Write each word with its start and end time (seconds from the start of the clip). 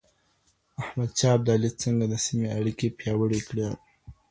احمد 0.81 1.09
شاه 1.19 1.33
ابدالي 1.37 1.69
څنګه 1.81 2.05
د 2.07 2.13
سیمې 2.25 2.47
اړیکې 2.59 2.87
پیاوړي 2.99 3.39
کړي؟ 3.47 3.67